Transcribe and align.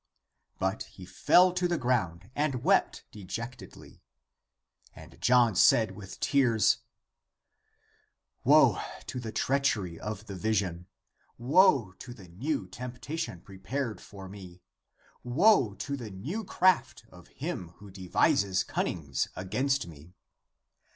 But 0.57 0.81
he 0.85 1.05
fell 1.05 1.53
to 1.53 1.67
the 1.67 1.77
ground 1.77 2.31
and 2.35 2.63
wept 2.63 3.05
dejectedly. 3.11 4.01
And 4.95 5.21
John 5.21 5.55
said 5.55 5.91
with 5.91 6.19
tears," 6.19 6.79
Woe 8.43 8.79
to 9.05 9.19
the 9.19 9.31
treachery 9.31 9.99
ACTS 9.99 9.99
OF 9.99 10.01
JOHN 10.01 10.07
139 10.09 10.11
of 10.11 10.41
the 10.41 10.47
vision, 10.75 10.87
woe 11.37 11.91
to 11.99 12.13
the 12.15 12.27
new 12.29 12.65
temptation 12.65 13.41
prepared 13.41 14.01
for 14.01 14.27
me, 14.27 14.63
woe 15.23 15.75
to 15.75 15.95
the 15.95 16.09
new 16.09 16.45
craft 16.45 17.05
of 17.11 17.27
him 17.27 17.69
who 17.75 17.91
devises 17.91 18.63
cunnings 18.63 19.27
against 19.35 19.85
me! 19.85 20.15